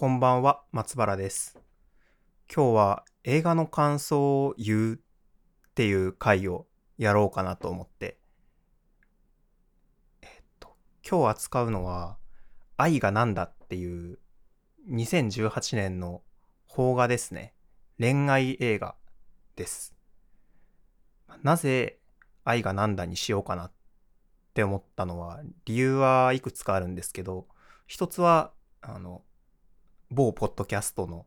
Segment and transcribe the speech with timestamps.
[0.00, 1.58] こんばんは、松原です。
[2.54, 4.98] 今日は映画の感想を言うっ
[5.74, 8.16] ていう回をやろうかなと思って。
[10.22, 10.28] えっ
[10.60, 12.16] と、今日扱うのは、
[12.76, 14.20] 愛がなんだっていう
[14.88, 16.22] 2018年の
[16.72, 17.52] 邦画ですね。
[17.98, 18.94] 恋愛映画
[19.56, 19.96] です。
[21.42, 21.98] なぜ
[22.44, 23.72] 愛がなんだにしようかなっ
[24.54, 27.48] て思ったのは、理由はいくつかあるんですけど、
[27.88, 29.22] 一つは、あの、
[30.10, 31.26] 某ポッドキャストの、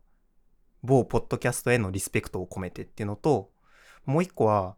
[0.82, 3.50] 某ポッドキャストへのリスペクトを込めてっていうのと、
[4.04, 4.76] もう一個は、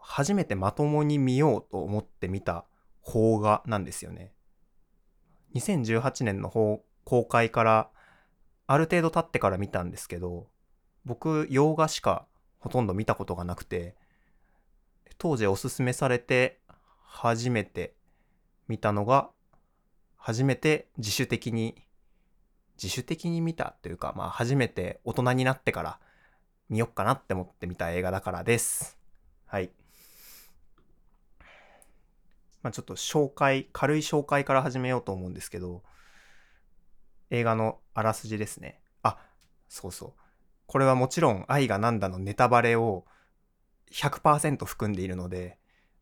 [0.00, 2.64] 初めてまともに見ようと思って見た
[3.04, 4.32] 邦画なんですよね。
[5.54, 7.90] 2018年の公開から、
[8.66, 10.48] ある程度経ってから見たんですけど、
[11.04, 12.26] 僕、洋画しか
[12.58, 13.94] ほとんど見たことがなくて、
[15.18, 16.60] 当時おすすめされて
[17.04, 17.94] 初めて
[18.66, 19.30] 見たのが、
[20.16, 21.85] 初めて自主的に
[22.82, 25.98] 自主的に見たというか、まあ初めて大人になってから
[26.68, 28.98] 見よっかなって思って見た映画だからです。
[29.46, 29.70] はい。
[32.62, 35.82] まあちょっと紹介、軽い紹介から始めようと思うんですけど、
[37.30, 38.80] 映画のあらすじですね。
[39.02, 39.18] あ、
[39.68, 40.12] そうそう。
[40.66, 43.04] これはもちろん愛がなんだのネタバレを
[43.92, 45.58] 100%含んでいるので、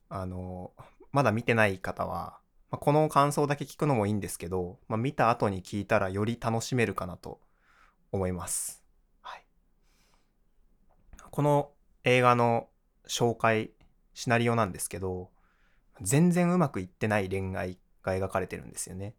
[0.09, 0.73] あの、
[1.13, 2.39] まだ見てない方は、
[2.75, 7.39] まあ、この感想だけ聞くのもいいんですけど、まあ、見た後に聞いたらより楽しめるかなと
[8.11, 8.83] 思います。
[9.21, 9.45] はい。
[11.31, 11.71] この
[12.03, 12.67] 映画の
[13.07, 13.71] 紹介、
[14.13, 15.31] シナリオなんですけど、
[16.01, 19.15] 全然うまくいってない恋愛が描かれてるんですよね。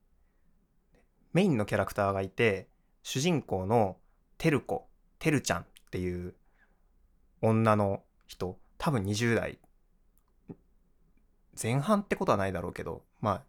[1.31, 2.67] メインのキャラクターがいて、
[3.03, 3.95] 主人公の
[4.37, 6.35] てる子、てるちゃんっていう
[7.41, 9.59] 女の人、多分20代
[11.61, 13.43] 前半ってことはないだろうけど、まあ、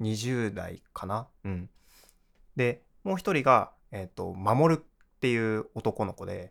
[0.00, 1.28] 20代かな？
[1.44, 1.70] うん。
[2.56, 4.84] で、もう一人が、えっ、と、守るっ
[5.20, 6.50] ていう男の子で、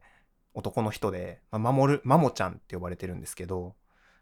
[0.53, 3.75] 男の人で、まあ、守る、マモちゃんって呼ばれてるんですけど、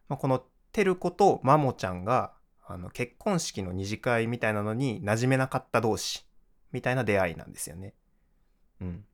[0.07, 0.41] まあ、この
[0.71, 2.31] てる子とマモちゃんが、
[2.65, 6.25] あの、結婚式の二次会みたいなのに馴染めなかった同士、
[6.71, 7.93] みたいな出会いなんですよね。
[8.79, 9.05] うん。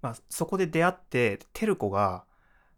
[0.00, 2.24] まあ、そこで出会って、てる子が、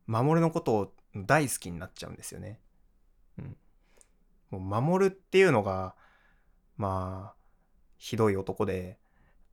[0.08, 2.58] 守のことを大好きになっちゃうんですよね。
[3.38, 3.56] うん。
[4.50, 5.94] もう守るっていうのが、
[6.76, 7.38] まあ、
[7.98, 8.98] ひどい男で、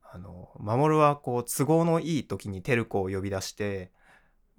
[0.03, 3.91] あの、守はこう、都合のいい時にテルコを呼び出して、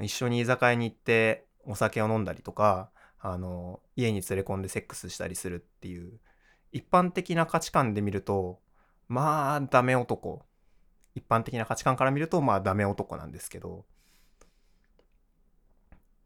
[0.01, 6.21] 一緒に居酒屋に行ってお酒を飲んだりとか、あの、家に連れ込んでセックスしたりするっていう、
[6.73, 8.61] 一般的な価値観で見ると、
[9.09, 10.45] まあ、ダメ男。
[11.15, 13.87] 一般的な価値観から見ると、まあ、ダメ男なんですけど、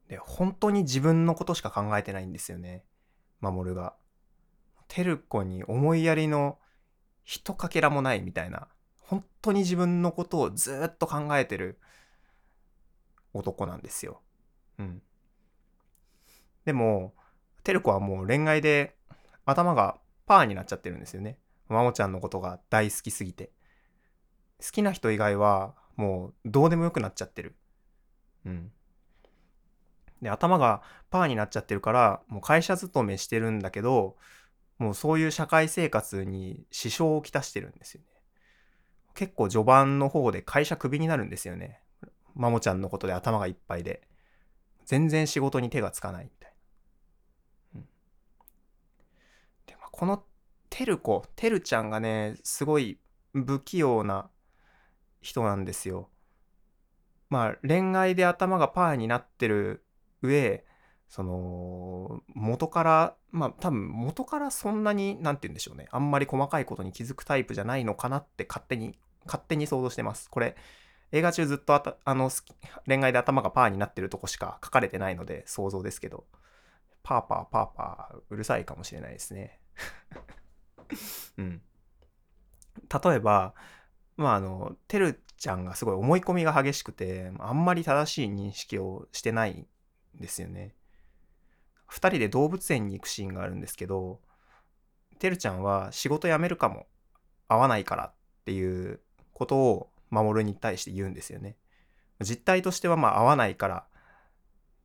[0.08, 2.84] で、本当に自分のことしか考えてないんですよね。
[3.40, 3.94] 守が。
[4.90, 6.58] テルコに思いやりの
[7.22, 8.66] 一かけらもないみたいな。
[8.98, 11.78] 本当に自分のことをずっと考えてる
[13.32, 14.20] 男なんですよ。
[14.78, 15.02] うん。
[16.64, 17.14] でも、
[17.62, 18.96] テルコはもう恋愛で
[19.44, 21.38] 頭がパーになっちゃってるんですよね。
[21.68, 23.52] マモちゃんのことが大好きすぎて。
[24.60, 27.54] 好きな人以外はもうどうでもよくなっちゃってる。
[28.44, 28.72] うん。
[30.20, 34.16] で、頭がパーになっちゃってるから、もう会社勤めしてるんだけど、
[34.80, 38.06] もうそういう社会生活に支障をきたしてるんですよね。
[39.14, 41.82] 結構序盤の方で会社クビになるんですよね。
[42.34, 44.08] マモちゃんのことで頭がいっぱいで。
[44.86, 46.54] 全然仕事に手がつかないみたい
[47.74, 47.80] な。
[47.80, 47.88] うん、
[49.66, 50.24] で、まあ、この
[50.70, 52.98] てる子、てるちゃんがね、すごい
[53.34, 54.30] 不器用な
[55.20, 56.08] 人なんですよ。
[57.28, 59.84] まあ恋愛で頭がパーになってる
[60.22, 60.64] 上、
[61.10, 65.88] その、元から、まあ多分元からそんなに、なんて言うんでしょうね。
[65.90, 70.30] あんまり細かいことに気づくタイプじゃないのかなって勝手に、勝手に想像してます。
[70.30, 70.56] これ、
[71.10, 72.30] 映画中ずっとあたあの
[72.86, 76.26] 恋愛で頭がパーになってるとこしか書かれてないので想像ですけど、
[77.02, 79.58] パーパーパーパーうるさいかもしれないですね。
[81.38, 81.62] うん。
[83.04, 83.54] 例えば、
[84.16, 89.66] まああの、てるちゃんがすごい思い込みが激しくて、あんまり正しい認識をしてないん
[90.20, 90.76] ですよね。
[91.90, 94.20] 二人で動物園に行くシーンがあるんですけど、
[95.18, 96.86] てるちゃんは仕事辞めるかも、
[97.48, 98.14] 会わないからっ
[98.44, 99.00] ていう
[99.32, 101.56] ことを守に対して言うんですよね。
[102.20, 103.86] 実態としてはまあ会わないから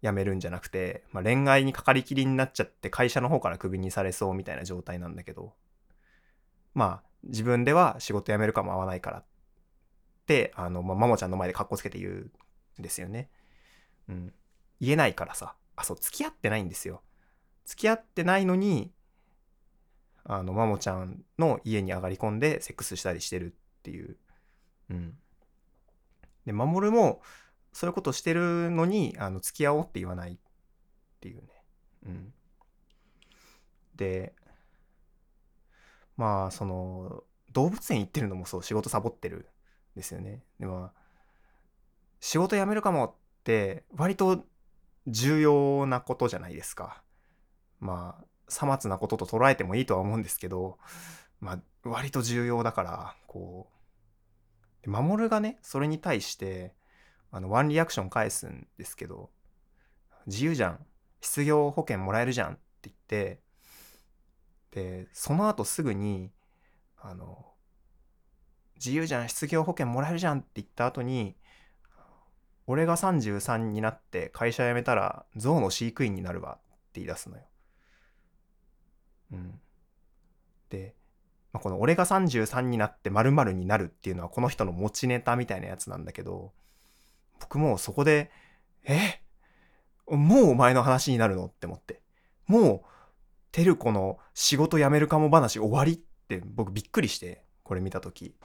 [0.01, 5.53] 辞めるんじゃなくて、まあ、恋愛にかかりきりになっちゃって会社の方からクビにされそうみたいな状態なんだけど、
[6.73, 9.25] まあ自分では仕事辞めるかも会わないからっ
[10.25, 12.31] て、あの、まあ、マモちゃんの前でカッコつけて言う
[12.79, 13.29] んですよね。
[14.09, 14.33] うん。
[14.81, 15.55] 言えないからさ。
[15.75, 17.01] あ、そう、付き合ってないんですよ。
[17.65, 18.91] 付き合ってないのに、
[20.23, 24.17] あの、マモちゃんの家に上がり込んでセックスしたりしてるっていう。
[24.89, 25.17] うん。
[26.45, 27.21] で、守も、
[27.73, 30.37] そういうことしてるのに、あの、付き合おうって言わないっ
[31.19, 31.47] ていうね。
[32.05, 32.33] うん。
[33.95, 34.33] で、
[36.17, 39.45] まあ、その、動物園行ってるのもそう、仕事サボってるん
[39.95, 40.43] ですよね。
[40.59, 40.91] でも、
[42.19, 43.13] 仕事辞めるかもっ
[43.43, 44.45] て、割と
[45.07, 47.01] 重要なことじゃないですか。
[47.79, 50.77] まあ、さまつなことと捉えてもいいとは思うんですけど、
[51.39, 53.69] まあ、割と重要だから、こ
[54.85, 56.73] う、守がね、それに対して、
[57.31, 59.29] あの、ワンリアクション返すんですけど、
[60.27, 60.85] 自由じゃん。
[61.21, 63.41] 失業保険もらえるじゃんって言って、
[64.71, 66.31] で、その後すぐに、
[66.97, 67.45] あの、
[68.75, 71.35] 自由じゃん、失業保険もらえるじゃんって言った後に、
[72.67, 76.61] 俺が33になって会社辞めたら象の飼育員になるわって
[76.95, 77.43] 言い出すのよ。
[79.33, 79.59] うん。
[80.69, 80.95] で、
[81.53, 86.53] まあ、この俺が33になって〇〇になるっていうのはこの人の持ちネタみたいなやつなんだけど、
[87.39, 88.31] 僕もそこで、
[88.83, 89.21] え？
[90.07, 91.45] もうお前の話になるの？
[91.45, 92.01] って思って。
[92.47, 92.81] もう、
[93.51, 98.35] テルコの仕事辞めるかも話終わりって僕びっくりして、これ見たとき。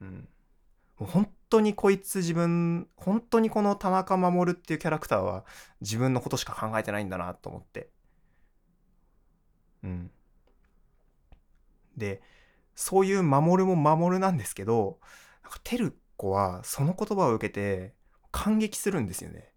[0.00, 0.28] うん。
[0.98, 5.44] もう本当にこいつ自分、本当にこの田中守っていうキャラクターは
[5.80, 7.90] 自分のことしか考えてないんだなと思って。
[9.84, 10.10] うん。
[11.96, 12.22] で、
[12.74, 14.98] そういう守るも守なんですけど、
[15.42, 17.94] なんかテルコはその言葉を受けて
[18.30, 19.52] 感激するんですよね。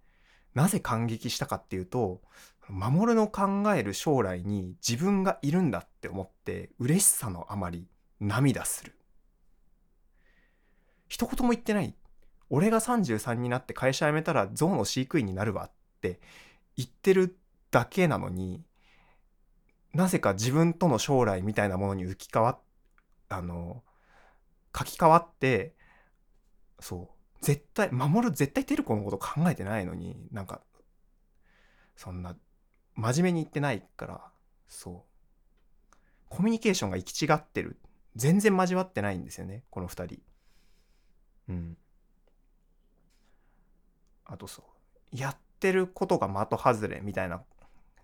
[0.54, 2.22] なぜ感激したかっていうと、
[2.68, 7.88] 守の考える将来に自分がいるんだって思って嬉しさのあまり
[8.20, 9.01] 涙する。
[11.12, 11.94] 一言も言ってない。
[12.50, 16.22] 俺が33になって会社辞めたら象の飼育員になるわって
[16.78, 17.38] 言ってる
[17.70, 18.64] だけなのに、
[19.94, 22.60] なぜか自分との将来みたいなものに浮き変わっ、
[23.28, 23.84] あの、
[24.74, 25.76] 書き換わって、
[26.80, 27.10] そ
[27.42, 30.62] う、絶対、守る絶対テルコのこと考えてないのに、なんか、
[31.98, 32.38] そんな、
[32.96, 34.22] 真面目に言ってないから、
[34.70, 35.06] そ
[35.92, 35.96] う。
[36.30, 37.82] コミュニケーションが行き違ってる。
[38.16, 40.22] 全然交わってないんですよね、この二人。
[44.26, 44.64] あとそ
[45.14, 47.44] う、やってることが的外れみたいな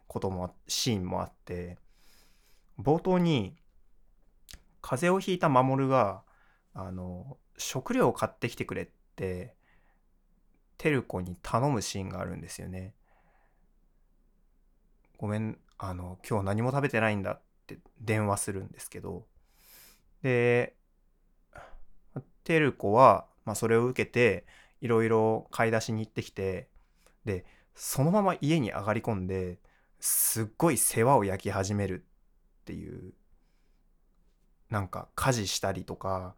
[0.07, 1.77] ことも、シーンもあって、
[2.79, 3.55] 冒頭に、
[4.81, 6.23] 風邪をひいた守が、
[6.73, 9.55] あの、食料を買ってきてくれって、
[10.77, 12.93] テルコに頼むシーンがあるんですよね。
[15.17, 19.25] ごめん、あの、今日何も食べてないんだって電話するんですけど、
[20.21, 20.75] で、
[22.43, 24.45] テルコは、まあ、それを受けて、
[24.81, 26.67] いろいろ買い出しに行ってきて、
[27.23, 27.45] で、
[27.75, 29.61] そのまま家に上がり込んで、
[30.01, 32.05] すっごい世話を焼き始める
[32.61, 33.13] っていう、
[34.69, 36.35] なんか家事したりとか、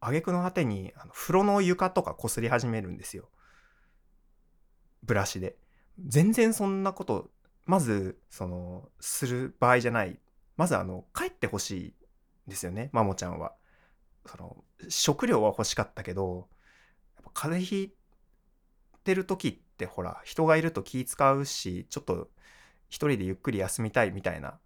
[0.00, 3.30] 挙句の果てにあの風呂の床とかこすり始めるんですよ。
[5.04, 5.56] ブラシで。
[6.06, 7.30] 全然そんなこと、
[7.64, 10.20] まず、その、する場合じゃない。
[10.58, 11.94] まずあの、帰ってほしい
[12.46, 13.54] んですよね、マモちゃんは。
[14.26, 16.48] その、食料は欲しかったけど、
[17.16, 17.94] やっぱ風邪ひい
[19.04, 22.30] てる時ってほら、人がいると気使うし、ちょっと
[22.88, 24.58] 一人でゆっくり休みたいみたいな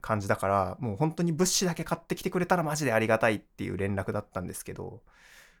[0.00, 5.02] 感じだから、もう本当に物資だけ買ってきてくれたらマジでありがたいっていう連絡だったんですけど、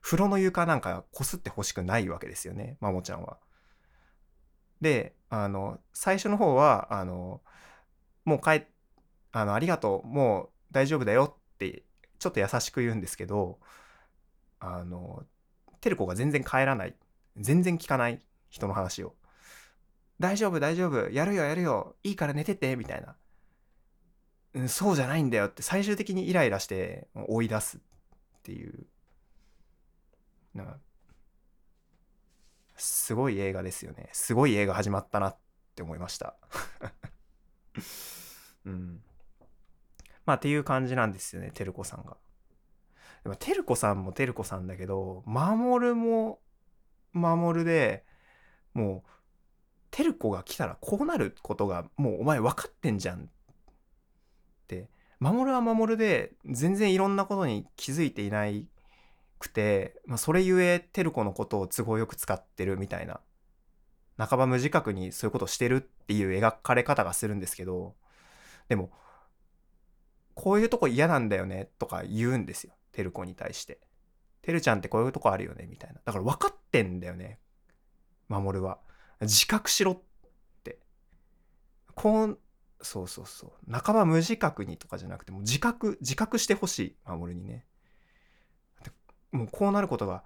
[0.00, 3.38] 風呂の床なんかこすってほしくないわけですよね、マモちゃんは。
[4.80, 7.40] で、あの、最初の方は、あの、
[8.24, 8.64] もう帰っ、
[9.32, 11.82] あの、ありがとう、もう大丈夫だよって、
[12.18, 13.58] ちょっと優しく言うんですけど、
[14.60, 15.24] あの、
[15.80, 16.94] テルコが全然帰らない。
[17.36, 18.20] 全然聞かない
[18.50, 19.14] 人の話を。
[20.18, 23.14] 大丈夫、大丈夫、やるよ、やるよ、いいから寝てて、みたいな。
[24.54, 27.80] うん、そうじゃないんだよって最終的にイライラして追い出すっ
[28.42, 28.86] ていう。
[30.54, 30.78] なんか、
[32.76, 34.08] すごい映画ですよね。
[34.12, 35.36] すごい映画始まったなっ
[35.76, 36.34] て思いました。
[38.64, 39.02] うん。
[40.28, 42.18] まあっていう感じなんですよね、テルコさんが。
[43.22, 46.38] でもテルコさんもテルコさんだけど、守も
[47.14, 48.04] 守で、
[48.74, 49.10] もう、
[49.90, 53.22] テルコが来たらこうなることがもうお前分かってんじゃんっ
[54.66, 54.90] て。
[55.18, 58.44] 守は守で全然いろんなことに気づいていな
[59.38, 63.20] くて、まあ、それゆえテルコのことを都合よく使ってるみたいな。
[64.18, 67.94] 半ば無自覚にそういうことしてるっていう描かれ方がするんですけど、
[68.68, 68.90] でも、
[70.38, 72.72] こういうとこ嫌なんだよねとか言うんですよ。
[72.92, 73.80] テルコに対して。
[74.40, 76.00] テルちゃんってこういうとこあるよねみたいな。
[76.04, 77.40] だから分かってんだよね。
[78.28, 78.78] 守は。
[79.20, 80.02] 自覚しろっ
[80.62, 80.78] て。
[81.96, 82.38] こう、
[82.82, 83.72] そうそうそう。
[83.72, 86.96] 半ば無自覚にとかじゃなくて、もう自覚、自覚してほしい。
[87.04, 87.64] 守にね。
[89.32, 90.22] もうこうなることが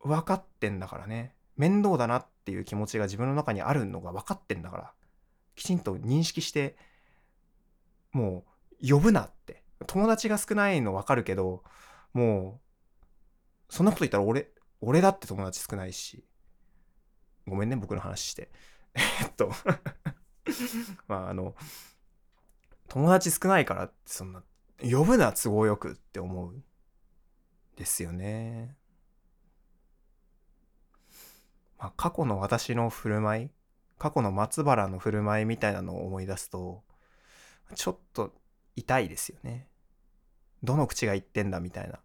[0.00, 4.92] 分かってんだからね面倒だなっていう気持ちが自分の中にあるのが分かってんだから
[5.56, 6.76] きちんと認識して
[8.12, 8.47] もう
[8.86, 9.62] 呼ぶなって。
[9.86, 11.62] 友達が少ないの分かるけど
[12.12, 12.60] も
[13.70, 16.24] うそんなこと言ったら俺俺だって友達少ないし。
[17.46, 18.50] ごめんね僕の話して。
[18.94, 19.52] えっと。
[21.08, 21.54] まああの
[22.88, 24.42] 友達少ないからってそんな
[24.80, 26.62] 呼ぶな都合よくって思う
[27.76, 28.76] ですよね。
[31.78, 33.50] まあ、過去の私の振る舞い
[33.98, 36.82] 過去の松原の振る舞いみたいなのを思い出すと
[37.74, 38.34] ちょっと
[38.78, 39.68] 痛いですよね。
[40.62, 42.00] どの口が言ってんだみたいな。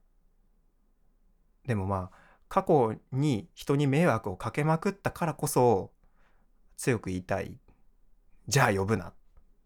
[1.66, 2.18] でもまあ
[2.50, 5.92] 過去に人に迷惑をかけまくったからこそ
[6.78, 7.58] 強く言いたい。
[8.48, 9.14] じゃあ呼ぶな。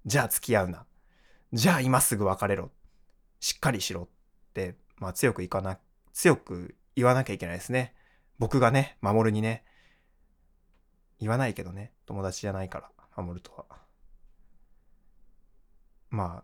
[0.06, 0.86] じゃあ付き合うな。
[1.54, 2.72] じゃあ今すぐ別れろ。
[3.40, 4.08] しっかりしろっ
[4.54, 5.80] て、まあ強くいかな、
[6.14, 7.94] 強く言わなきゃいけないですね。
[8.40, 9.64] 僕がね、守るにね。
[11.20, 11.92] 言わないけどね。
[12.06, 13.66] 友達じゃないから、守るとは。
[16.10, 16.44] ま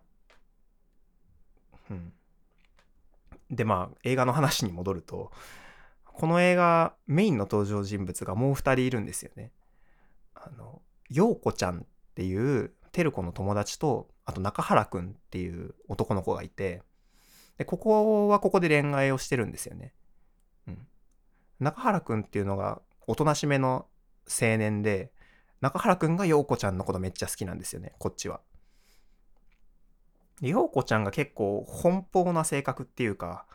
[1.90, 2.12] うん。
[3.50, 5.30] で、まあ、映画の話に戻ると、
[6.04, 9.52] この映画、メインの登場人物がもう二人いるんですよね。
[10.34, 16.82] あの、陽子ちゃんっていうテルコの友達と、あと中原くんっていう男の子がいて、
[17.58, 19.92] で、ここはここで恋愛をしてるんですよね。
[20.68, 20.86] うん。
[21.60, 23.86] 中原くんっていうのがおとなしめの
[24.28, 25.12] 青年で、
[25.60, 28.40] 中原くんが陽子ちゃんのことめっちゃ好きなんですよね、こっちは。
[30.40, 33.46] 陽子ちゃんが結構奔放な性格っていうか、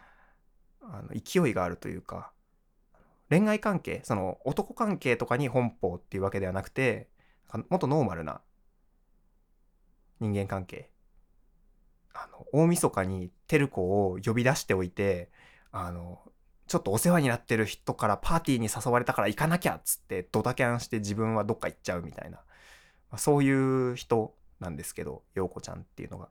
[0.81, 2.31] あの勢いがあるというか、
[3.29, 7.09] 恋愛関係、その男関係とかに奔放っていうわけではなくて、
[7.69, 8.41] もっとノーマルな
[10.19, 10.89] 人間関係。
[12.13, 15.29] あの、大晦日にテルコを呼び出しておいて、
[15.71, 16.19] あの、
[16.67, 22.43] ちょっとお世話になってる人からパーティーに誘われたから行かなきゃっつってドタキャンして自分はどっか行っちゃうみたいな、ま
[23.13, 26.29] あ、そういう人なんですけど陽子ちゃんっていうのが。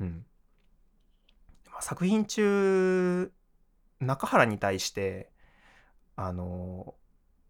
[0.00, 0.26] うん。
[1.70, 3.32] まあ、作品中
[4.00, 5.30] 中原に対して
[6.16, 6.94] あの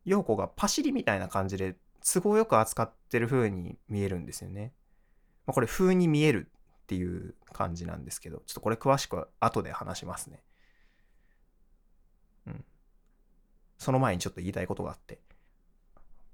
[0.05, 4.73] 陽子がパシリみたいな感じで都合よく扱ってる風に見えるんですよね。
[5.47, 6.51] まあ、これ風に見える
[6.85, 10.43] っていう感じなんですけどちょっとこれ詳しくは後で話しますね。
[12.47, 12.65] うん。
[13.79, 15.21] その前にちょっと言いたいことがあって。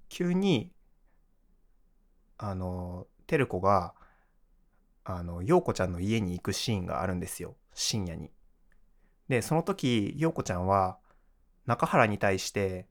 [0.08, 0.72] 急に、
[2.36, 3.94] あの、テルコが、
[5.04, 7.56] あの、陽子ちゃんの家に行くシーンがあるんですよ。
[7.74, 8.30] 深夜に。
[9.28, 10.98] で、その時、陽子ちゃんは、
[11.66, 12.86] 中原に対して、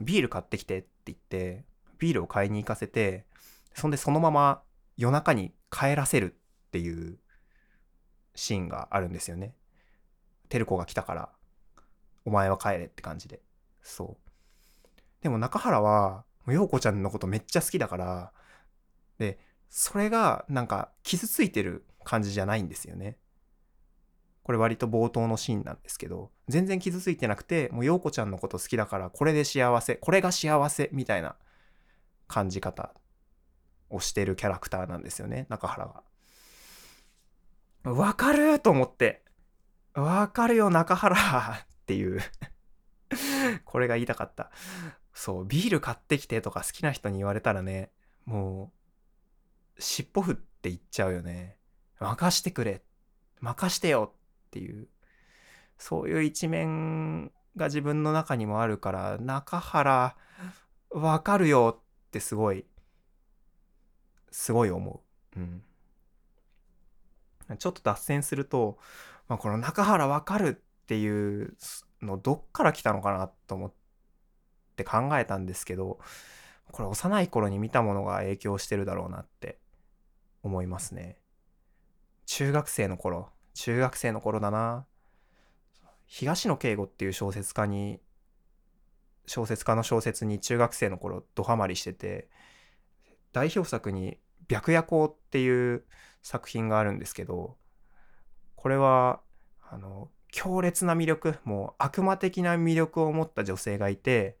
[0.00, 1.64] ビール買ってきてって言って、
[1.98, 3.26] ビールを買いに行かせて、
[3.74, 4.62] そんでそのまま
[4.96, 6.34] 夜中に帰らせる
[6.68, 7.18] っていう
[8.34, 9.54] シーンがあるんですよね。
[10.48, 11.28] テルコが来たから
[12.26, 13.40] お前は帰れって感じで。
[13.82, 14.32] そう。
[15.22, 18.32] でも中原は、陽子ちゃんのことめっちゃ好きだから、
[19.18, 23.18] で、それがなんか傷ついてる感じじゃないんですよね。
[24.42, 31.36] これ割と冒頭のシーンなんですけど、全然傷ついてなくて、もう陽子ちゃんのこと好きだから、これで幸せ、これが幸せみたいな
[32.28, 32.94] 感じ方
[33.90, 35.86] をしてるキャラクターなんですよね、中原
[37.84, 37.92] が。
[37.92, 39.24] わかると思って。
[39.94, 42.20] わかるよ、中原っていう
[43.64, 44.50] これが言いたかった。
[45.14, 47.90] そう、ビール買ってきてとか好きな人に言われたらね、
[48.24, 48.75] もう、
[49.78, 51.56] 尻尾振って言っちゃうよね。
[51.98, 52.82] 任してくれ。
[53.40, 54.88] 任してよっていう、
[55.78, 60.16] そういう一面が自分の中にもあるから、中原、
[60.90, 62.64] わかるよってすごい、
[64.30, 65.02] すごい思
[65.36, 65.40] う。
[65.40, 65.62] うん。
[67.58, 68.78] ちょっと脱線すると、
[69.28, 71.56] まあ、この中原わかるっていう
[72.02, 73.72] のどっから来たのかなと思っ
[74.76, 75.98] て考えたんですけど
[76.72, 79.58] これ幼い頃に見たものが影響してるだろうなって
[80.46, 81.18] 思いますね。
[82.26, 84.86] 中学生の頃中学生の頃だな。
[86.06, 88.00] 東野圭吾っていう小説家に
[89.26, 92.28] 小説家の小説に中学生の頃ドハマりしてて
[93.32, 95.84] 代表作に「白夜行」っていう
[96.22, 97.56] 作品があるんですけど
[98.54, 99.20] これは
[99.68, 104.36] あの強烈な魅力もう悪魔的な魅力を持った女性がいて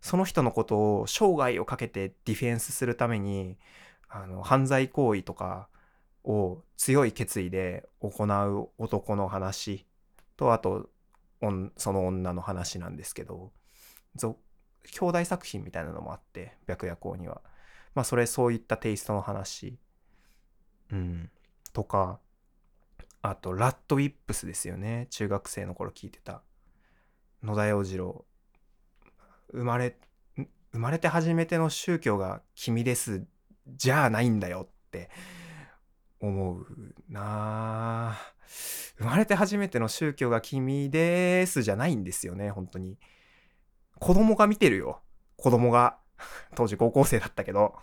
[0.00, 3.56] その人のことを生涯をかけてディフェンスするために
[4.14, 5.68] あの犯罪行為とか
[6.22, 9.86] を強い決意で行う男の話
[10.36, 10.88] とあと
[11.76, 13.50] その女の話なんですけど
[14.20, 14.36] 兄
[15.00, 17.40] 弟作品みたいなのもあって白夜行には
[17.94, 19.78] まあそれそういったテイストの話
[20.92, 21.30] うん
[21.72, 22.20] とか
[23.26, 25.06] あと、ラッドウィップスですよね。
[25.08, 26.42] 中学生の頃聞いてた。
[27.42, 28.26] 野田洋次郎
[29.50, 29.96] 生まれ
[30.36, 33.24] 生まれて初めての宗教が君です
[33.66, 35.10] じゃあないんだよって
[36.20, 36.66] 思う
[37.08, 38.34] なあ。
[38.98, 42.98] 生まれて初めての宗教が君ですじゃないんですよね本当に。
[43.98, 45.00] 子供が見てるよ。
[45.36, 45.98] 子供が。
[46.54, 47.74] 当時高校生だったけど。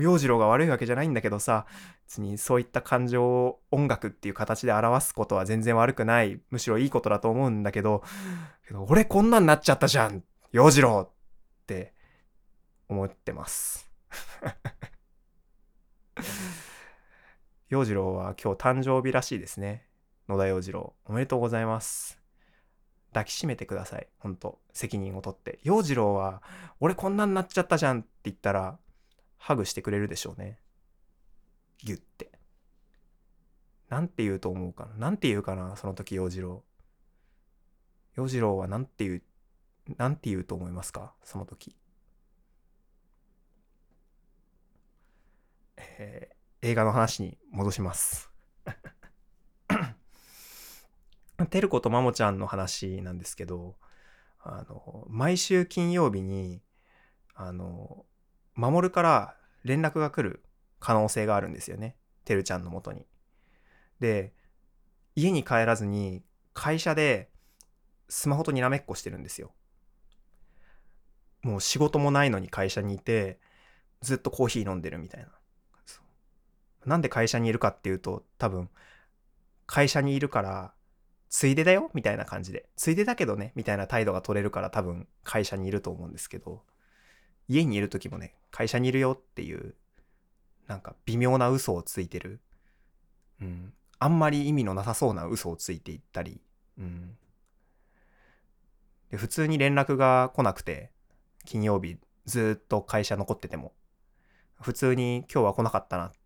[0.00, 1.66] 洋次郎が悪いわけじゃないんだけどさ。
[2.06, 6.40] 別にそういった感情を音楽っていう形で表すことは全然悪くない。
[6.50, 8.02] むしろいいことだと思うんだけど。
[8.66, 10.22] けど俺こんなんなっちゃったじゃん。
[10.52, 11.93] 洋次郎って
[12.88, 13.90] 思ってます
[17.68, 19.86] 洋次郎は今日誕生日らしいですね
[20.28, 22.18] 野田洋次郎おめでとうございます
[23.12, 26.42] 抱きしめてください本当責任を取って洋次郎は
[26.80, 28.78] 俺こんなんなっちゃったじゃんって言ったら
[29.36, 30.58] ハグしてくれるでしょうね。
[31.82, 32.32] ギュッて。
[33.90, 34.94] なんて言うと思うかな。
[34.96, 36.64] なんて言うかな、その時、洋次郎。
[38.16, 39.22] 洋次郎はなんて言う、
[39.98, 41.12] なんて言うと思いますか？
[41.24, 41.76] その時。
[45.98, 48.30] えー、映画の話に戻します。
[51.50, 53.76] てることまもちゃんの話なんですけど、
[54.42, 56.62] あの、毎週金曜日に、
[57.34, 58.04] あの、
[58.54, 60.42] 守から連絡が来る
[60.78, 61.96] 可能性があるんですよね。
[62.24, 63.06] てるちゃんのもとに。
[64.00, 64.32] で、
[65.16, 66.22] 家に帰らずに
[66.52, 67.30] 会社で
[68.08, 69.52] スマホとにらめっこしてるんですよ。
[71.42, 73.38] もう仕事もないのに会社にいて、
[74.00, 75.28] ずっとコーヒー飲んでるみたいな。
[76.86, 78.68] なんで会社にいるかっていうと、多分、
[79.66, 80.74] 会社にいるから、
[81.30, 81.90] ついでだよ？
[81.94, 82.68] みたいな感じで。
[82.76, 83.52] ついでだけどね？
[83.56, 86.62] みたいな態度が取れるから多分会社にいると思うんですけど、
[87.48, 89.74] 家にいる時もね、会社にいるよっていう、
[90.68, 92.40] なんか微妙な嘘をついてる。
[93.40, 93.72] うん。
[93.98, 96.40] あんまり意味のなさそうな嘘をついていったり。
[96.78, 97.16] うん。
[99.10, 100.92] で、普通に連絡が来なくて、
[101.44, 103.72] 金曜日ずっと会社残ってても、
[104.60, 106.18] 普通に今日は来なかったなって。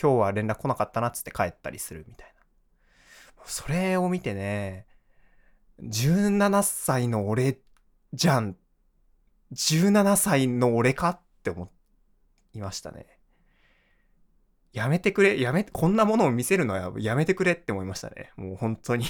[0.00, 3.44] 今日は連絡来なかったなっつって帰ったりするみたいな。
[3.44, 4.86] それを見てね、
[5.82, 7.58] 17歳の俺
[8.12, 8.56] じゃん
[9.52, 11.70] 17歳の俺かって思
[12.54, 13.06] いましたね。
[14.72, 18.30] やめてくれ、やめ、こんなものを見せるのはやめてくれって思いましたね。
[18.36, 19.06] もう本当に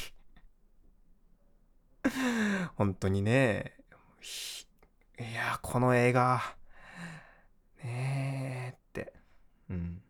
[2.77, 3.75] 本当にね。
[5.19, 6.41] いや、この映画、
[7.83, 9.13] ねえって。
[9.71, 10.03] うん。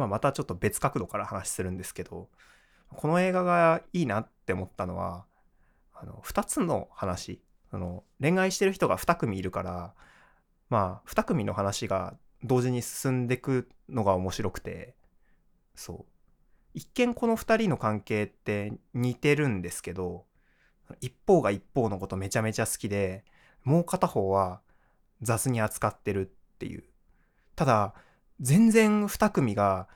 [0.00, 2.28] まあ、またちょっと別角度から話するんですけど、
[2.88, 5.26] この映画がいいなって思ったのは、
[5.94, 7.42] あの、二つの話。
[7.70, 9.94] あの、恋愛してる人が二組いるから、
[10.70, 14.96] まあ、二組の話が同時に進んでくのが面白くて、
[15.74, 16.12] そう。
[16.72, 20.24] 一見この二人の関係って似てるんですけど、
[21.00, 23.24] 一方が一方のことめちゃめちゃ好きで、
[23.62, 24.62] もう片方は
[25.20, 26.84] 雑に扱ってるっていう。
[27.54, 27.94] ただ、
[28.40, 29.88] 全然二組が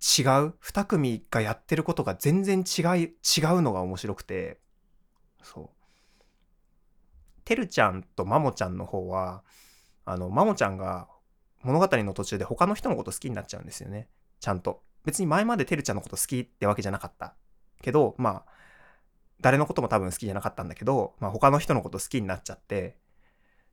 [0.00, 4.60] 違う2組がやってることが全然違い違うのが面白くて。
[5.42, 5.70] そう。
[7.44, 9.42] てるちゃんとまもちゃんの方は
[10.04, 11.08] あのまもちゃんが
[11.62, 14.08] 物語の途中で他の人のこと好きになっちゃうんですよね。
[14.40, 14.82] ちゃんと。
[15.04, 17.34] 別に前までてるちゃんのこと好きってわけじゃなかった。
[17.82, 18.52] けどまあ
[19.40, 22.96] 誰のことも多分好きじゃなかったんだけど、まあ、他の人のこと好きになっちゃって。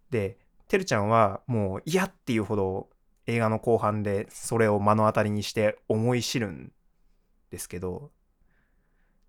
[0.09, 2.89] でてるちゃんはもう嫌っていうほど
[3.27, 6.71] 映画の後半でそれを目の当たりにして思い知るん
[7.49, 8.11] ですけど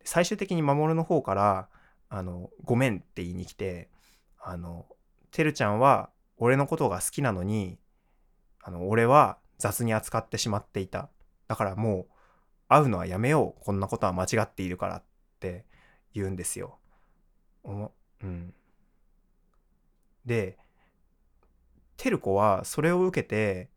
[0.05, 1.68] 最終的に守の方から
[2.09, 3.90] 「あのごめん」って言いに来て
[4.38, 4.87] あの
[5.31, 7.78] てるちゃんは俺のことが好きなのに
[8.62, 11.09] あの俺は雑に扱ってしまっていた。
[11.46, 12.14] だからもう
[12.68, 13.64] 会うのはやめよう。
[13.64, 15.05] こんなことは間違っているからっ
[15.40, 15.66] て
[16.14, 16.78] 言うんですよ。
[17.64, 18.55] うん、
[20.24, 20.59] で
[21.96, 23.70] テルコはそれを受けて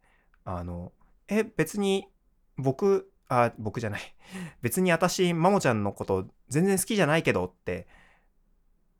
[0.46, 0.94] あの、
[1.28, 2.08] え、別に
[2.58, 4.02] 僕、あ、僕じゃない。
[4.62, 7.88] 別に私、マモちゃんのこと全然好きじゃないけどって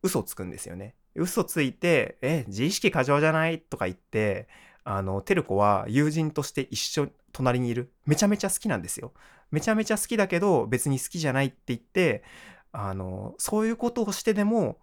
[0.06, 0.96] 嘘つくんですよね。
[1.16, 4.48] 嘘ついて、え、自意識過剰じゃないとか言って、
[4.84, 7.92] あの、テルコは友人として一緒、隣にいる。
[8.06, 9.14] めちゃめちゃ好きなんですよ。
[9.52, 12.24] めちゃめちゃ好きだけど、別に好きじゃないって言って、
[12.72, 14.80] あの、そういうことをしてでも、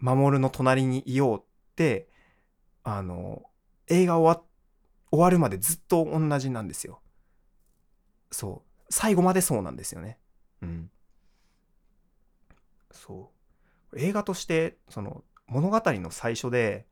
[0.00, 1.42] 守の隣にいようっ
[1.76, 2.08] て、
[2.82, 3.42] あの、
[3.88, 4.47] 映画終わっ
[5.10, 7.00] 終わるまでずっと同じなんですよ。
[8.30, 8.84] そう。
[8.90, 10.18] 最後までそうなんですよね。
[10.62, 10.90] うん。
[12.90, 13.32] そ
[13.92, 13.98] う。
[13.98, 16.86] 映画として、その、物語の最初で、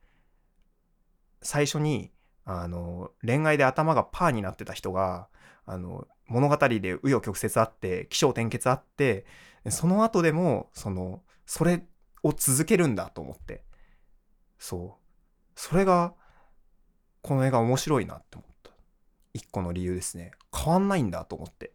[1.41, 2.11] 最初に、
[2.49, 5.27] あの恋愛で頭がパーになってた人が
[5.65, 9.25] あの物語で紆余曲折あって起承転結あって
[9.69, 11.85] その後でもそのそれ
[12.23, 13.65] を続けるんだと思って
[14.59, 16.13] そうそれが
[17.27, 18.71] この映画面白いなって思った。
[19.33, 20.31] 一個の理由ですね。
[20.55, 21.73] 変わんないんだと思って。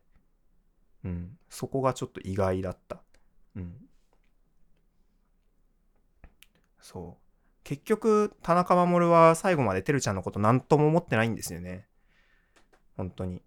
[1.05, 1.39] うん。
[1.51, 3.03] そこがちょっと意外だった。
[3.55, 3.75] うん。
[6.81, 7.23] そう。
[7.65, 11.87] 結局田中守は最後までてるちゃんのこと何とも思ってないんですよね。
[12.97, 13.43] 本当に。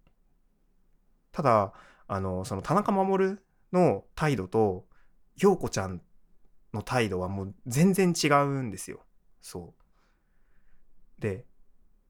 [1.32, 1.74] ただ
[2.08, 3.38] あのその田中守
[3.74, 4.86] の態度と
[5.38, 6.02] 陽子ちゃん
[6.72, 9.04] の態度はもう全然違うんですよ。
[9.42, 9.74] そ
[11.18, 11.22] う。
[11.22, 11.46] で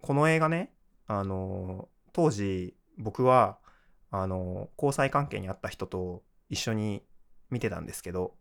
[0.05, 0.71] この映画ね
[1.07, 3.57] あの当時僕は
[4.11, 7.01] あの交際関係にあった人と一緒に
[7.49, 8.35] 見てたんですけど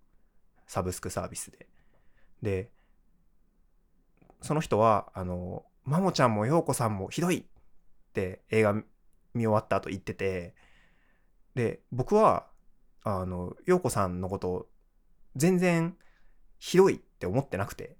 [0.66, 1.66] サブスクサービスで
[2.42, 2.70] で
[4.42, 7.44] その人はあの「マモちゃんも陽子さんもひどい!」っ
[8.12, 8.85] て映画見
[9.33, 10.55] 終わった後言ってて
[11.55, 12.46] で僕は
[13.05, 14.68] あの陽子さんのこと
[15.35, 15.96] 全然
[16.59, 17.96] ひどいって思ってなくて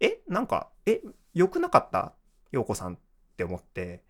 [0.00, 1.00] えなんかえ
[1.32, 2.12] 良くなかった？
[2.52, 2.98] 陽子さんっ
[3.36, 4.02] って思って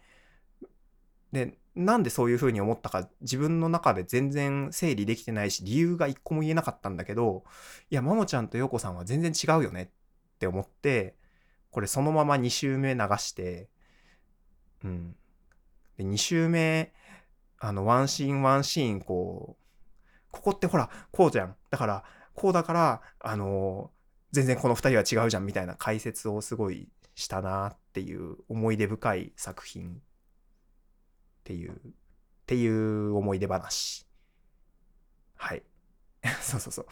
[1.33, 7.45] でなんでそういう風に思ったか自分の中で全然整理できてないし理由が一個も言えなかったんだけど
[7.91, 11.17] いやマモちゃんと陽子さんは全然違うよねって思って
[11.77, 13.69] これそのまま2周目流して、
[14.83, 15.15] うん。
[15.99, 16.91] で、2周目、
[17.59, 21.55] あの、ワンシーンワンシーン、こう、ここってほら、こうじゃん。
[21.69, 23.91] だから、こうだから、あの
[24.33, 29.93] 全然この2人は違うじゃんみたいな解説をすごいしたなっていう思い出深い作品っ
[31.45, 31.77] ていう、っ
[32.45, 34.07] ていう思い出話。
[35.35, 35.63] はい。
[36.43, 36.87] そうそうそう。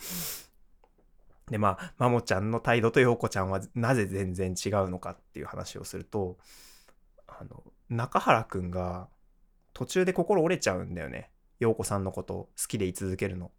[1.51, 6.39] で、まあ、まもちゃんの態度とようこちゃんはなぜ全然違うのかっていう話をすると、
[7.27, 9.11] あの、中原くんが
[9.75, 11.31] 途中で心折れちゃうんだよね。
[11.59, 13.53] ようこさんのこと好きでい続けるの。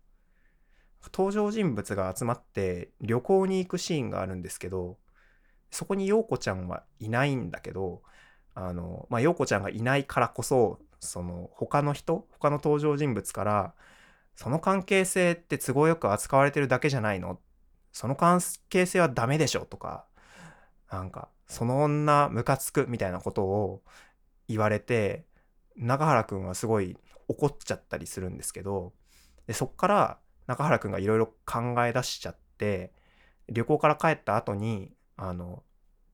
[1.13, 4.97] 登場人物が集まって旅行に行くシーンがあるんですけど、
[5.71, 8.01] そこにようこちゃんはいないんだけど、
[8.53, 13.73] あの、まあ、ようこちゃんがいないからこそ、その他の人、他の登場人物から、
[14.35, 17.39] その関係性って都合よく扱われてるだけじゃないの？
[17.91, 19.65] その関係性はダメでしょ？
[19.65, 20.05] とか、
[20.91, 23.83] なんか、その女ムカつくみたいなことを
[24.47, 25.25] 言われて、
[25.77, 26.97] 中原くんはすごい
[27.27, 28.93] 怒っちゃったりするんですけど、
[29.47, 32.93] でそっから中原くんがいろいろ考え出しちゃって、
[33.47, 35.63] 旅行から帰った後に、あの、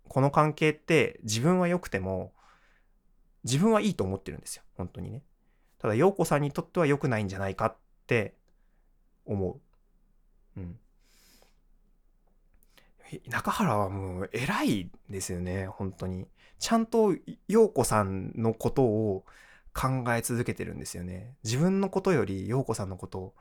[0.07, 2.33] この関係って自分は良くても、
[3.43, 4.63] 自分はいいと思ってるんですよ。
[4.75, 5.23] 本当にね。
[5.79, 7.75] ただ、陽子さんにとっては良くないんじゃないかっ
[8.07, 8.35] て
[9.25, 9.59] 思
[10.55, 10.59] う。
[10.59, 10.79] うん。
[13.27, 16.27] 中原はもう偉いですよね本当に
[16.59, 17.15] ちゃんと
[17.47, 19.25] 陽子さんのことを
[19.73, 23.33] 考え続けてるんですよね自分のことより陽子さんのことを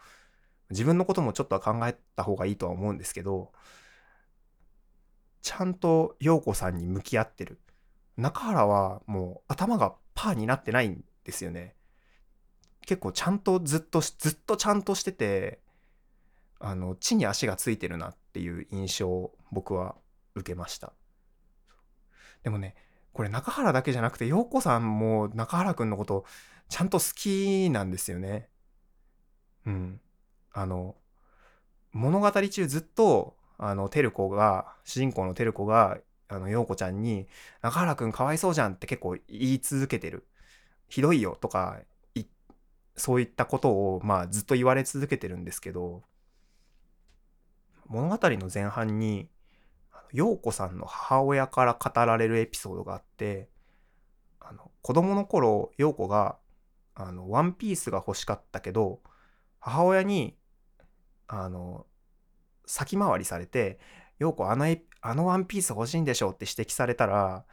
[0.71, 3.53] 自分のこともちょっとは考えた方がいいとは思うんですけど
[5.43, 7.61] ちゃんと陽子さんに向き合ってる。
[8.17, 11.75] 中原はもう頭がパーになってないんですよね。
[12.87, 15.61] 結構ちゃんとずっとずっとちゃんとしてて
[16.59, 19.97] あの地に足がついてるなっていう印象を僕は
[20.35, 20.93] 受けました。
[22.43, 22.75] でもね
[23.13, 26.25] これ中原だけじゃなくて陽子さんも中原くんのこと
[26.69, 28.49] ちゃんと好きなんですよね。
[29.67, 30.01] うん。
[30.53, 30.97] あの
[31.93, 37.29] 物語中ずっとあのテルコが主人公のテルコがあの陽子ちゃんに
[37.61, 40.27] 「中原くんかわいそうじゃん」って結構言い続けてる
[40.89, 41.81] 「ひどいよ」とか
[42.97, 46.03] そういったことをまあずっと言われ続けてるんですけど
[47.87, 49.29] 物語の前半に
[50.13, 53.49] 陽子さんの母親から語られるエピソードがあって
[54.39, 56.37] あの子供の頃陽子が
[56.95, 59.01] あのワンピースが欲しかったけど
[59.61, 60.37] 母親に
[61.27, 61.87] あの
[62.71, 63.79] 先回りされて
[64.19, 64.65] 「陽子あの
[65.01, 67.45] あのワンピース欲しいんでしょ」って指摘されたら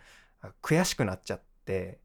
[0.62, 2.00] 悔しくなっちゃって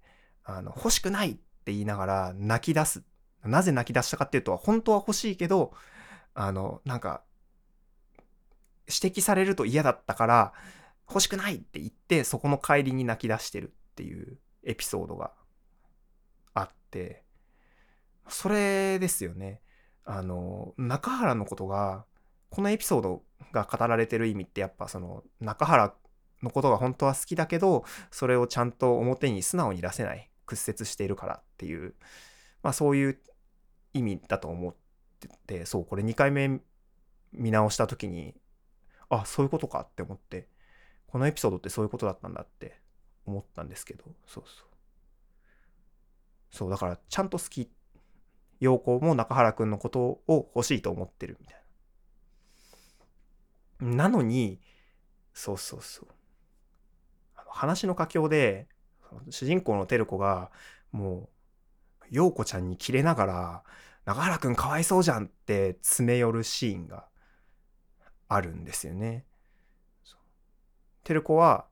[0.45, 3.05] あの欲しくないって言いながら泣き出す。
[3.45, 5.75] なぜ泣き出したかっていうと本当は欲しいけど
[6.33, 7.25] あのなんか
[8.87, 10.53] 指摘されると嫌だったから
[11.09, 15.33] 欲しくないって言ってそこの帰りに泣き出してるっていうエピソードが
[16.55, 17.25] あって。
[18.29, 19.61] それですよね。
[20.05, 22.05] あの中原のことが
[22.53, 25.95] このエピソードが語られてる意味ってやっぱその中原
[26.43, 31.95] のことが本当は好きだけどそれをちゃんと表に素直に出せない屈折しているからっていう
[32.63, 33.19] まあそういう
[33.95, 34.75] 意味だと思っ
[35.19, 36.61] ててそうこれ2回目
[37.33, 38.35] 見直した時に
[39.09, 40.49] あそういうことかって思って
[41.07, 42.79] このエピソードってそういうことだったんだって
[43.25, 44.67] 思ったんですけどそうそう。
[46.51, 47.71] そうだからちゃんと好き
[48.61, 51.62] 陽子も中原くんのことを欲しいと思ってるみたいな。
[53.83, 54.61] なのに
[55.35, 56.09] そうそうそう。
[57.49, 58.69] 話の佳境で
[59.29, 60.51] 主人公の照子が
[60.91, 61.29] も
[62.03, 63.63] う陽子ちゃんにキレながら
[64.05, 67.07] 中原くんかわいそうじゃんって詰め寄るシーンが
[68.29, 69.25] あるんですよね。
[71.05, 71.67] 照子は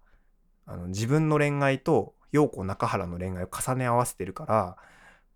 [0.66, 4.76] あの自分の恋愛と陽子中原の恋愛を重ね合わせてるから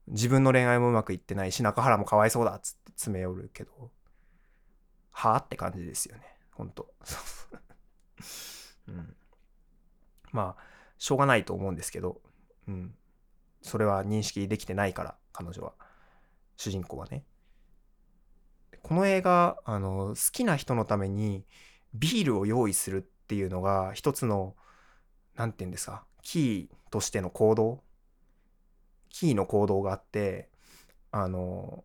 [0.08, 3.90] 自分の恋愛もうまくいってないし中原もかわいそうだっつって詰め寄るけど
[5.12, 6.33] はあって感じですよね。
[6.54, 6.92] ほんと。
[8.88, 9.16] うん、
[10.32, 10.62] まあ
[10.98, 12.20] しょうがないと思うんですけど、
[12.68, 12.94] うん、
[13.62, 15.72] それは認識できてないから彼女は。
[16.56, 17.24] 主人公はね。
[18.82, 21.44] この映画あの好きな人のために
[21.94, 24.54] ビールを用意するっていうのが一つの
[25.34, 27.82] 何て言うんですかキーとしての行動。
[29.08, 30.48] キーの行動があって
[31.10, 31.84] あの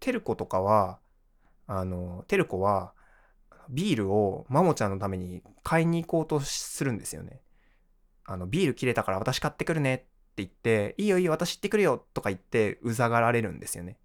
[0.00, 0.98] テルコとかは
[1.74, 2.92] あのテルコは
[3.70, 7.40] ビールをマモちゃんのために買いに行こうとするんですよね。
[8.26, 10.06] あのビール切れたから私買ってくるねって
[10.36, 13.96] 言っていいよいいよ私行ってくるよとか言ってうざがられるんですよね。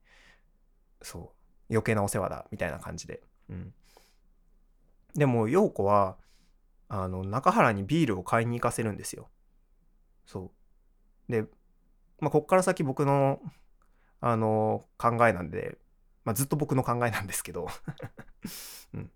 [1.02, 1.34] そ
[1.70, 3.22] う余計なお世話だみたいな感じで。
[3.50, 3.74] うん、
[5.14, 6.18] でも陽子は
[6.88, 9.28] あの中原にビールを買いに行かせるんですよ。
[10.26, 10.52] そ
[11.28, 11.44] うで、
[12.22, 13.42] まあ、こっから先僕の
[14.22, 15.78] あの考えなんで、
[16.28, 17.70] まあ、ずっと僕の考えなんですけど、
[18.94, 19.12] うん、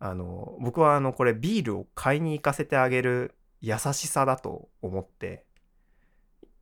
[0.00, 5.46] あの僕はあのこれビールを買いに行かせてあげる優しさだと思って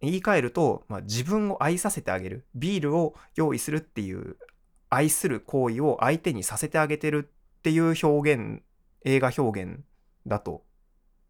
[0.02, 4.36] 言い換えると、まあ、自分を愛させてあげるビールを用意するっていう
[4.90, 7.26] 愛する行為を相手にさせてあげてる
[7.58, 8.62] っていう表現
[9.06, 9.80] 映画表現
[10.26, 10.66] だと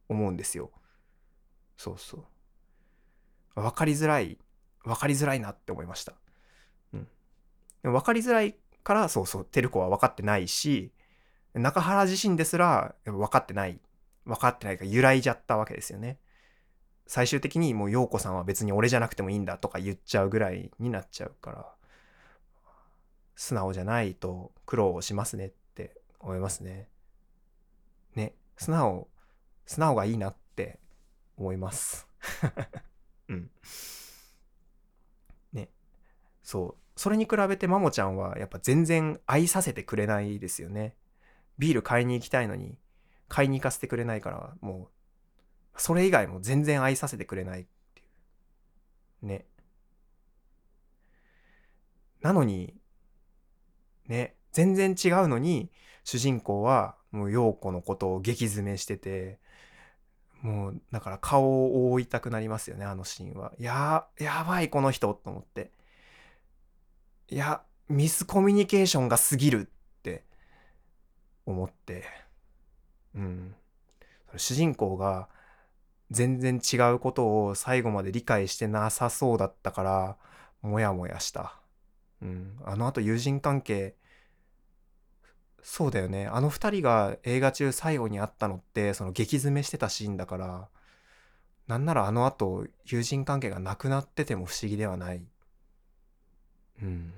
[0.09, 0.73] 思うんですよ。
[1.77, 2.27] そうそ
[3.55, 3.61] う。
[3.61, 4.37] 分かりづらい
[4.83, 6.14] 分かりづらいなって思いました。
[7.83, 10.93] でも分かりづらいからそうそうテルコは分かってないし
[11.55, 13.81] 中原自身ですら分かってない
[14.25, 16.19] 分かってないから揺らいじゃったわけですよね。
[17.07, 21.67] 最終的にもう陽子さんは別に俺じゃなくてもいいんだとか言っちゃうぐらいになっちゃうから
[23.35, 26.88] 素直じゃないと苦労をしますねって思いますね。
[28.14, 29.09] ね素直
[29.64, 30.79] 素直がいいなって
[31.38, 32.07] 思います。
[33.29, 33.51] うん。
[35.55, 35.71] ね
[36.43, 40.97] そうそれに比べてマモちゃんはやっぱ全然愛させてくれないですよね。
[41.57, 42.77] ビール買いに行きたいのに
[43.29, 44.89] 買いに行かせてくれないからも
[45.77, 48.05] うそれ以外も全然愛させてくれないってい
[49.23, 49.27] う。
[49.27, 49.47] ね。
[52.21, 52.75] なのに
[54.09, 55.71] ね全然違うのに
[56.03, 59.39] 主人公はもう陽子のことを激詰めしてて
[60.43, 63.53] もうだから顔を覆いたくなりますよねあのシーンは。
[63.57, 65.78] ややばいこの人と思って。
[67.31, 70.25] いやミスコミュニケーションが過ぎるって
[71.47, 72.05] 思って。
[73.14, 73.55] うん。
[74.37, 75.29] 主人公が
[76.11, 80.17] 全然違うことを最後まで理解してなさそうだったから
[80.62, 81.55] モヤモヤした、
[82.23, 83.95] うん、あのあと友人関係
[85.62, 86.27] そうだよね。
[86.27, 90.69] あの2人が映画中最後に会ったのってその激詰めしてたシーンだから
[91.67, 95.23] なんならあのあと友人関係がなくなってても不思議ではない。
[96.83, 97.12] うん。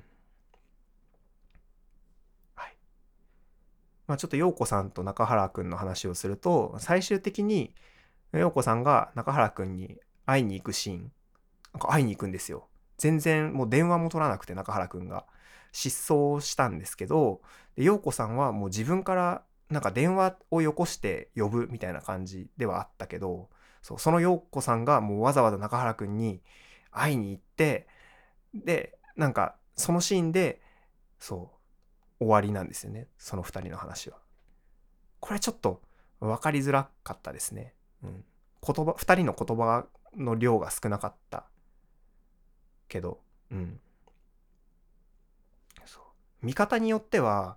[2.54, 2.76] はい。
[4.06, 7.74] まあちょっと陽子さんと中原くんの話をすると最終的に
[8.32, 11.12] 陽子さんが中原くんに会いに行くシーン。
[11.72, 12.68] なんか会いに行くんですよ。
[12.98, 15.24] 全然もう電話も取らなくて中原くんが。
[15.72, 17.40] 失踪したんですけど
[17.76, 23.48] で陽子さんはもう自分からなんか電話をよこして呼ぶみたいな感じではあったけど
[23.82, 26.42] そうその陽子さんがもうわざわざ中原くんに
[26.90, 27.86] 会いに行って
[28.52, 30.60] でなんかそのシーンで
[31.18, 31.50] そ
[32.20, 33.08] う終わりなんですよね。
[33.18, 34.18] その2人の話は。
[35.20, 35.82] これちょっと
[36.20, 37.74] 分かりづらかったですね。
[38.02, 38.24] うん、
[38.66, 41.44] 言葉2人の言葉の量が少なかった。
[42.88, 43.20] けど、
[43.50, 43.80] うん、
[45.84, 46.02] そう。
[46.42, 47.56] 見方によっては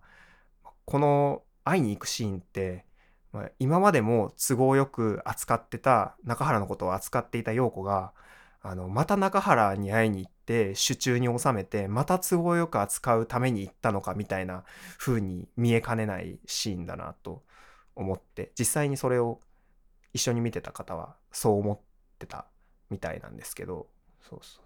[0.85, 2.85] この会いに行くシーンって、
[3.31, 8.13] まあ、今までも都合よく扱ってた中原のことを扱っていた陽子が
[8.61, 14.63] あのまた中原に会いに行って手中に収めてまた都合よく扱うために行ったのかみたいな
[14.97, 17.43] 風に見えかねないシーンだなと
[17.95, 19.39] 思って実際にそれを
[20.13, 21.79] 一緒に見てた方はそう思っ
[22.19, 22.45] てた
[22.89, 23.87] みたいなんですけど
[24.21, 24.59] そうそ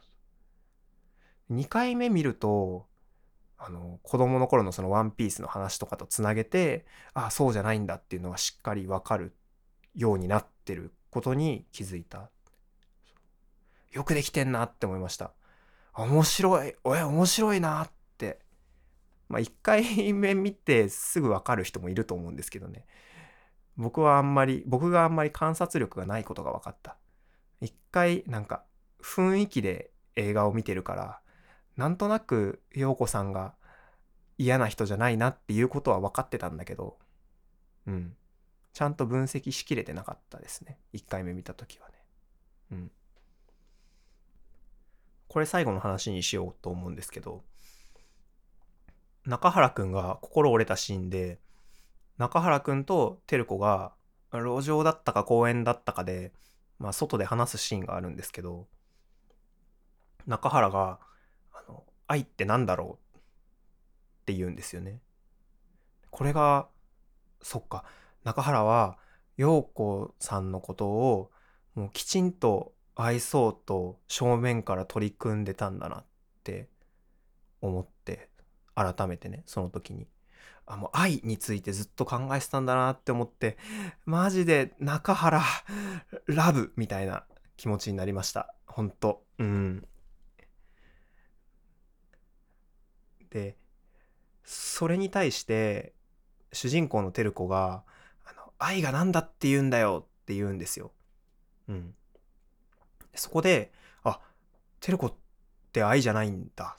[1.49, 2.85] う2回目見ると
[3.57, 9.35] あの子供の頃のその「ワンピースの話とかとつなげてああそうじゃないんだっていうのがしっかり分かる
[9.95, 12.29] ようになってることに気づいた。
[13.91, 15.31] よくできてんなって思いました。
[16.05, 18.39] 面白い、おや、面白いなって。
[19.29, 22.85] まあ、一回目見てすぐわかる人もいると思うんですけどね。
[23.75, 26.97] 僕はあんまり、僕があんまり観察力がないことが分かった。
[27.61, 28.63] 一回、なんか、
[29.01, 31.21] 雰囲気で映画を見てるから、
[31.75, 33.53] なんとなく陽子さんが
[34.37, 36.97] 嫌な人じゃないなっていうことは分かってたんだけど、
[37.85, 38.15] うん。
[38.73, 40.79] ちゃんと分析しきれてなかったですね。
[40.93, 41.93] 1回目見た時はね。
[42.71, 42.91] うん。
[45.37, 47.43] これ最後の話にしようと思うんですけど、
[49.27, 51.37] 中原くんが心折れたシーンで、
[52.17, 53.93] 中原くんと照子が
[54.31, 56.33] 路上だったか公園だったかで、
[56.79, 58.65] まあ、外で話すシーンがあるんですけど、
[60.25, 60.99] 中原が、
[61.53, 63.17] あの、愛って何だろう？
[63.17, 63.21] っ
[64.25, 65.01] て言うんですよね。
[66.09, 66.67] これが、
[67.43, 67.85] そっか、
[68.23, 68.97] 中原は、
[69.35, 71.31] 陽子さんのことを、
[71.75, 76.05] もうきちんと愛そうと正面から取り組んでたんだなっ
[76.43, 76.67] て
[77.61, 78.29] 思って、
[78.75, 80.07] 改めてね、その時に。
[80.65, 83.57] あ、もう愛についてずっと考えてたんだなって思って、
[84.05, 85.41] マジで中原、
[86.25, 87.23] ラブみたいな
[87.55, 88.53] 気持ちになりました。
[88.65, 89.23] ほんと。
[89.39, 89.87] うん。
[93.29, 93.55] で、
[94.43, 95.93] それに対して
[96.53, 97.83] 主人公のテル子が
[98.25, 100.91] 「あの愛が何だって言うんだよ」って言うんですよ。
[101.67, 101.93] うん。
[103.17, 103.71] そこで
[104.03, 104.19] あ
[104.79, 105.13] テル子っ
[105.71, 106.77] て愛じゃないんだ。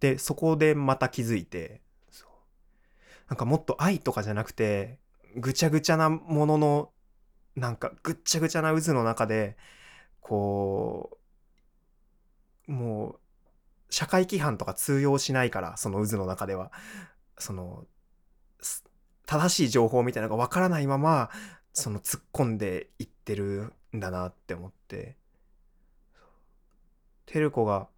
[0.00, 2.28] でそこでまた気づいてそう
[3.28, 4.98] なんかもっと愛とかじゃなくて
[5.36, 6.90] ぐちゃぐちゃなものの
[7.54, 9.56] なんかぐっちゃぐちゃな渦の中で
[10.20, 11.18] こ
[12.68, 13.20] うもう
[13.90, 16.72] 社会規範とか通用しないから、その渦の中では。
[17.38, 17.86] その、
[19.26, 21.30] 正しい情報みたいなのがわからないまま、
[21.72, 25.16] その突っ込んでいってるんだなって思って。
[27.26, 27.88] てる子が、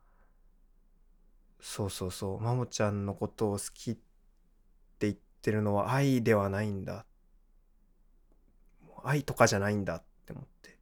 [1.60, 4.00] そうそうそう、マモちゃんのことを好きって
[5.00, 7.04] 言ってるのは愛ではないんだ。
[9.04, 10.78] 愛とかじゃないんだって思って。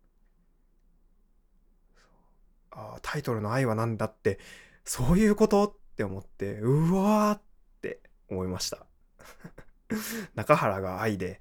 [2.70, 4.38] あ、タイトルの愛は何だって
[4.84, 7.42] そういうことって思って、うわーっ
[7.82, 8.86] て思いました。
[10.34, 11.40] 中原が愛で、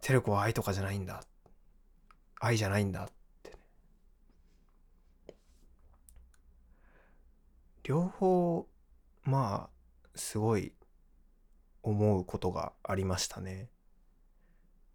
[0.00, 1.22] テレコは愛とかじゃないんだ。
[2.40, 3.08] 愛じゃないんだっ
[3.42, 3.56] て、
[7.86, 8.66] 両方、
[9.22, 10.72] まあ、すごい
[11.82, 13.70] 思うことがありましたね。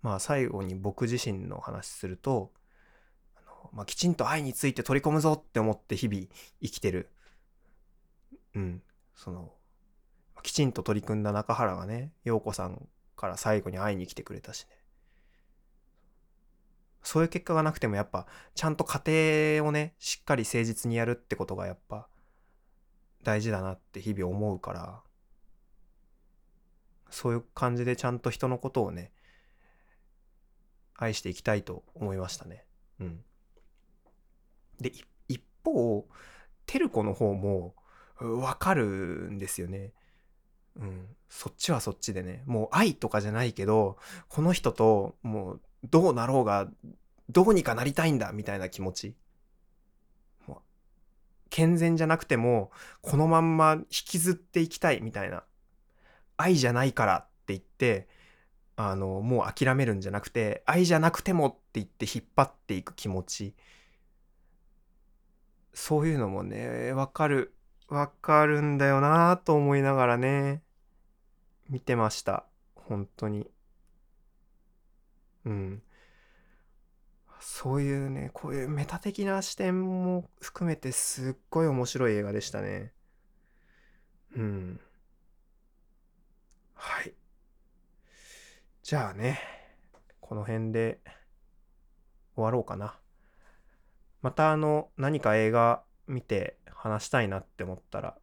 [0.02, 2.52] まあ最後に僕自身の話すると、
[3.36, 6.28] あのまあ、きちんと愛について取り込むぞって思って日々
[6.62, 7.12] 生きてる
[8.56, 8.82] うん、
[9.16, 9.54] その、
[10.44, 14.76] きちんと取り組んだ中原がね、陽子さんから最後に会いに来てくれたしね。
[17.04, 22.08] そういう結果がなくてもやっぱ、ちゃんと家庭をね、しっかり誠実にやるってことがやっぱ、
[23.24, 25.02] 大事だなって日々思うから、
[27.10, 29.12] そういう感じでちゃんと人のことをね、
[30.96, 32.66] 愛していきたいと思いましたね。
[33.00, 33.24] うん。
[34.80, 34.92] で、
[35.28, 36.08] 一方、
[36.66, 37.76] テルコの方も、
[38.20, 39.94] わかるんですよね。
[40.76, 41.16] うん。
[41.28, 42.44] そっちはそっちでね。
[42.46, 43.98] もう愛とかじゃないけど、
[44.30, 46.70] この人ともうどうなろうが、
[47.30, 49.16] どうにかなりたいんだみたいな気持ち。
[51.52, 55.44] 健全じゃなくても、このまんま引きずっていきたいみたいな。
[56.38, 58.08] 愛じゃないからって言って、
[58.76, 63.54] あの、もう諦めるんじゃなくて、愛じゃなくてもって言って引っ張っていく気持ち。
[65.74, 67.54] そういうのもね、わかる
[67.92, 70.64] わかるんだよなと思いながらね、
[71.70, 72.46] 見てました。
[72.76, 73.52] 本当に。
[75.46, 75.84] うん。
[77.42, 82.94] そういうね、こういうメタ的な視点も含めてすっごい面白い映画でしたね。
[84.36, 84.80] うん。
[86.76, 87.14] はい。
[88.84, 89.40] じゃあね、
[90.20, 91.00] この辺で
[92.36, 93.00] 終わろうかな。
[94.22, 98.18] またあの、何か映画見て話したいなって思ったら、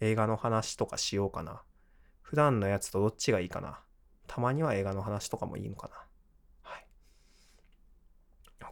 [0.00, 1.62] 映画の話とかしようかな。
[2.22, 3.80] 普段のやつとどっちがいいかな。
[4.26, 6.05] たまには映画の話とかもいいのかな。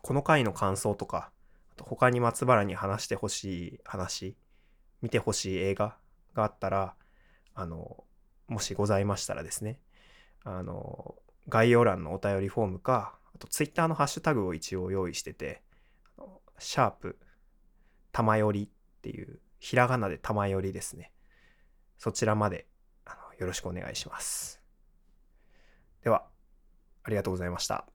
[0.05, 1.31] この回の感想とか、
[1.73, 4.37] あと他に松原に話してほしい話、
[5.01, 5.97] 見てほしい映画
[6.35, 6.95] があったら、
[7.55, 8.05] あの、
[8.47, 9.81] もしございましたらですね、
[10.45, 11.15] あの、
[11.49, 15.63] 概要欄のお便りフォームか、あとツイッターのハッシュタグを一応用意してて、
[16.59, 17.19] シャープ、
[18.13, 21.13] たまよりっていうひらがなで玉よりですね。
[21.97, 22.67] そちらまで
[23.07, 24.61] あのよろしくお願いします。
[26.03, 26.27] では、
[27.05, 27.87] ありがとうございました。